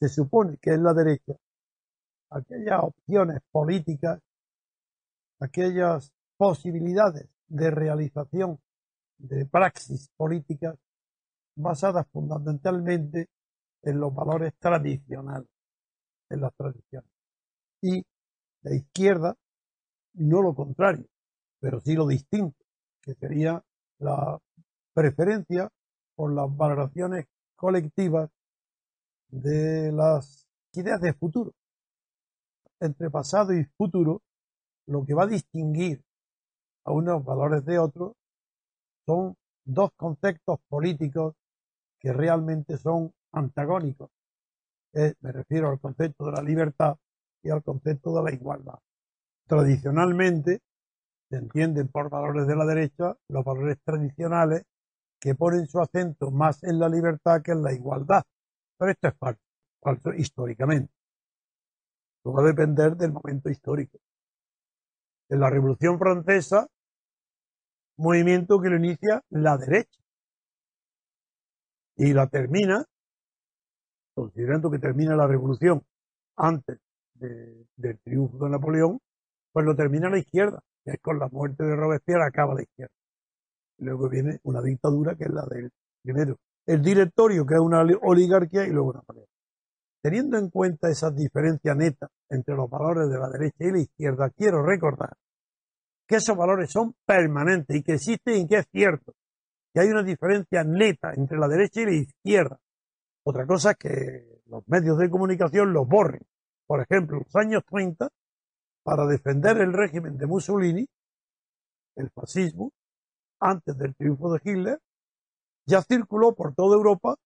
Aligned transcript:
Se 0.00 0.08
supone 0.08 0.58
que 0.58 0.70
es 0.70 0.80
la 0.80 0.94
derecha, 0.94 1.34
aquellas 2.30 2.80
opciones 2.82 3.40
políticas, 3.50 4.20
aquellas 5.40 6.12
posibilidades 6.36 7.28
de 7.48 7.70
realización 7.70 8.60
de 9.18 9.46
praxis 9.46 10.10
políticas 10.16 10.76
basadas 11.56 12.06
fundamentalmente 12.12 13.28
en 13.82 13.98
los 13.98 14.14
valores 14.14 14.54
tradicionales, 14.58 15.48
en 16.30 16.40
las 16.40 16.54
tradiciones. 16.54 17.10
Y 17.82 18.04
la 18.62 18.74
izquierda, 18.74 19.36
no 20.14 20.42
lo 20.42 20.54
contrario, 20.54 21.06
pero 21.60 21.80
sí 21.80 21.94
lo 21.94 22.06
distinto, 22.06 22.64
que 23.02 23.14
sería 23.14 23.62
la 23.98 24.38
preferencia 24.92 25.68
por 26.14 26.32
las 26.32 26.54
valoraciones 26.56 27.26
colectivas 27.56 28.30
de 29.28 29.92
las 29.92 30.46
ideas 30.72 31.00
de 31.00 31.12
futuro. 31.12 31.52
Entre 32.80 33.10
pasado 33.10 33.52
y 33.52 33.64
futuro, 33.64 34.22
lo 34.86 35.04
que 35.04 35.14
va 35.14 35.24
a 35.24 35.26
distinguir 35.26 36.02
a 36.84 36.92
unos 36.92 37.24
valores 37.24 37.64
de 37.64 37.78
otros 37.78 38.12
son 39.04 39.36
dos 39.64 39.90
conceptos 39.96 40.58
políticos 40.68 41.34
que 41.98 42.12
realmente 42.12 42.78
son 42.78 43.12
antagónicos. 43.32 44.10
Me 44.92 45.32
refiero 45.32 45.68
al 45.68 45.80
concepto 45.80 46.26
de 46.26 46.32
la 46.32 46.42
libertad 46.42 46.96
y 47.42 47.50
al 47.50 47.62
concepto 47.62 48.14
de 48.16 48.22
la 48.22 48.32
igualdad. 48.34 48.78
Tradicionalmente 49.46 50.60
se 51.28 51.36
entienden 51.36 51.88
por 51.88 52.08
valores 52.08 52.46
de 52.46 52.56
la 52.56 52.64
derecha 52.64 53.16
los 53.28 53.44
valores 53.44 53.78
tradicionales 53.84 54.64
que 55.20 55.34
ponen 55.34 55.66
su 55.66 55.80
acento 55.80 56.30
más 56.30 56.62
en 56.62 56.78
la 56.78 56.88
libertad 56.88 57.42
que 57.42 57.52
en 57.52 57.62
la 57.62 57.72
igualdad. 57.72 58.22
Pero 58.78 58.90
esto 58.92 59.08
es 59.08 59.14
falso, 59.18 59.42
falso 59.80 60.12
históricamente. 60.14 60.92
Esto 62.18 62.32
va 62.32 62.42
a 62.42 62.46
depender 62.46 62.96
del 62.96 63.12
momento 63.12 63.50
histórico. 63.50 63.98
En 65.28 65.40
la 65.40 65.50
Revolución 65.50 65.98
Francesa, 65.98 66.66
movimiento 67.96 68.60
que 68.60 68.70
lo 68.70 68.76
inicia 68.76 69.22
la 69.30 69.56
derecha. 69.58 70.00
Y 71.96 72.12
la 72.12 72.28
termina, 72.28 72.84
considerando 74.14 74.70
que 74.70 74.78
termina 74.78 75.16
la 75.16 75.26
revolución 75.26 75.82
antes 76.36 76.78
de- 77.14 77.66
del 77.76 77.98
triunfo 78.00 78.44
de 78.44 78.50
Napoleón, 78.50 79.00
pues 79.52 79.66
lo 79.66 79.74
termina 79.74 80.08
la 80.08 80.18
izquierda, 80.18 80.60
es 80.84 81.00
con 81.00 81.18
la 81.18 81.28
muerte 81.28 81.64
de 81.64 81.74
Robespierre 81.74 82.24
acaba 82.24 82.54
la 82.54 82.62
izquierda. 82.62 82.94
Luego 83.78 84.08
viene 84.08 84.38
una 84.44 84.62
dictadura 84.62 85.16
que 85.16 85.24
es 85.24 85.30
la 85.30 85.44
del 85.46 85.70
primero 86.02 86.38
el 86.68 86.82
directorio, 86.82 87.46
que 87.46 87.54
es 87.54 87.60
una 87.60 87.80
oligarquía, 87.80 88.66
y 88.66 88.70
luego 88.70 88.92
Napoleón. 88.92 89.26
Teniendo 90.02 90.36
en 90.36 90.50
cuenta 90.50 90.90
esas 90.90 91.16
diferencias 91.16 91.74
netas 91.74 92.10
entre 92.28 92.54
los 92.54 92.68
valores 92.68 93.08
de 93.08 93.18
la 93.18 93.30
derecha 93.30 93.64
y 93.64 93.72
la 93.72 93.78
izquierda, 93.80 94.30
quiero 94.30 94.62
recordar 94.62 95.16
que 96.06 96.16
esos 96.16 96.36
valores 96.36 96.70
son 96.70 96.94
permanentes 97.06 97.74
y 97.74 97.82
que 97.82 97.94
existen 97.94 98.34
y 98.42 98.46
que 98.46 98.58
es 98.58 98.66
cierto 98.70 99.14
que 99.72 99.80
hay 99.80 99.88
una 99.88 100.02
diferencia 100.02 100.62
neta 100.62 101.14
entre 101.14 101.38
la 101.38 101.48
derecha 101.48 101.80
y 101.80 101.84
la 101.86 101.92
izquierda. 101.92 102.60
Otra 103.24 103.46
cosa 103.46 103.70
es 103.70 103.76
que 103.78 104.42
los 104.46 104.62
medios 104.68 104.98
de 104.98 105.08
comunicación 105.08 105.72
los 105.72 105.88
borren. 105.88 106.22
Por 106.66 106.82
ejemplo, 106.82 107.16
en 107.16 107.24
los 107.24 107.36
años 107.36 107.62
30, 107.66 108.10
para 108.82 109.06
defender 109.06 109.56
el 109.58 109.72
régimen 109.72 110.18
de 110.18 110.26
Mussolini, 110.26 110.86
el 111.96 112.10
fascismo, 112.10 112.72
antes 113.40 113.76
del 113.78 113.94
triunfo 113.94 114.32
de 114.32 114.40
Hitler, 114.44 114.78
ya 115.68 115.82
circuló 115.82 116.34
por 116.34 116.54
toda 116.54 116.76
Europa 116.76 117.16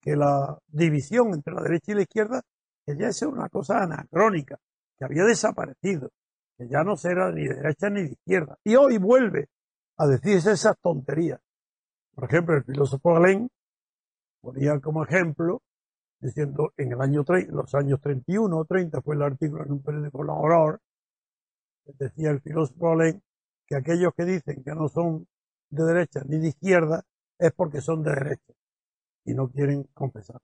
que 0.00 0.14
la 0.14 0.58
división 0.66 1.32
entre 1.32 1.54
la 1.54 1.62
derecha 1.62 1.92
y 1.92 1.94
la 1.94 2.02
izquierda, 2.02 2.42
que 2.84 2.96
ya 2.96 3.08
es 3.08 3.22
una 3.22 3.48
cosa 3.48 3.82
anacrónica, 3.82 4.58
que 4.96 5.04
había 5.04 5.24
desaparecido, 5.24 6.10
que 6.56 6.68
ya 6.68 6.84
no 6.84 6.96
será 6.96 7.32
ni 7.32 7.48
de 7.48 7.54
derecha 7.54 7.88
ni 7.88 8.02
de 8.02 8.12
izquierda. 8.12 8.58
Y 8.62 8.76
hoy 8.76 8.98
vuelve 8.98 9.48
a 9.96 10.06
decirse 10.06 10.52
esas 10.52 10.76
tonterías. 10.80 11.40
Por 12.14 12.24
ejemplo, 12.24 12.56
el 12.56 12.64
filósofo 12.64 13.14
Galen 13.14 13.48
ponía 14.40 14.78
como 14.80 15.04
ejemplo, 15.04 15.62
diciendo 16.20 16.72
en 16.76 16.92
el 16.92 17.00
año 17.00 17.24
30, 17.24 17.52
los 17.52 17.74
años 17.74 18.00
31 18.00 18.56
o 18.56 18.64
30 18.64 19.00
fue 19.00 19.14
el 19.14 19.22
artículo 19.22 19.64
en 19.64 19.72
un 19.72 19.82
periódico 19.82 20.22
Aurore, 20.30 20.78
decía 21.98 22.30
el 22.30 22.40
filósofo 22.42 22.90
Galen 22.90 23.22
que 23.66 23.76
aquellos 23.76 24.12
que 24.14 24.24
dicen 24.24 24.62
que 24.62 24.74
no 24.74 24.88
son 24.88 25.26
de 25.70 25.84
derecha 25.84 26.20
ni 26.26 26.38
de 26.38 26.48
izquierda 26.48 27.04
es 27.38 27.52
porque 27.52 27.80
son 27.80 28.02
de 28.02 28.12
derecha 28.12 28.52
y 29.26 29.34
no 29.34 29.50
quieren 29.50 29.84
confesar. 29.94 30.40